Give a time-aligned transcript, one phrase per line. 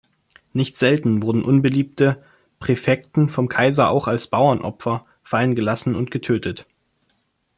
[0.51, 2.23] Nicht selten wurden unbeliebte
[2.59, 6.65] Präfekten vom Kaiser auch als Bauernopfer fallengelassen und getötet.